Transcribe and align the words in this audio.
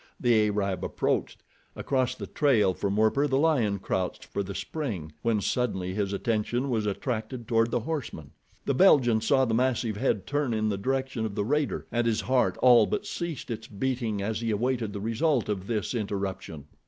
The 0.19 0.47
Arab 0.47 0.83
approached. 0.83 1.43
Across 1.75 2.15
the 2.15 2.25
trail 2.25 2.73
from 2.73 2.97
Werper 2.97 3.27
the 3.27 3.37
lion 3.37 3.77
crouched 3.77 4.25
for 4.25 4.41
the 4.41 4.55
spring, 4.55 5.11
when 5.21 5.41
suddenly 5.41 5.93
his 5.93 6.11
attention 6.11 6.71
was 6.71 6.87
attracted 6.87 7.47
toward 7.47 7.69
the 7.69 7.81
horseman. 7.81 8.31
The 8.65 8.73
Belgian 8.73 9.21
saw 9.21 9.45
the 9.45 9.53
massive 9.53 9.97
head 9.97 10.25
turn 10.25 10.55
in 10.55 10.69
the 10.69 10.77
direction 10.79 11.23
of 11.23 11.35
the 11.35 11.45
raider 11.45 11.85
and 11.91 12.07
his 12.07 12.21
heart 12.21 12.57
all 12.63 12.87
but 12.87 13.05
ceased 13.05 13.51
its 13.51 13.67
beating 13.67 14.23
as 14.23 14.41
he 14.41 14.49
awaited 14.49 14.91
the 14.91 14.99
result 15.01 15.47
of 15.47 15.67
this 15.67 15.93
interruption. 15.93 16.65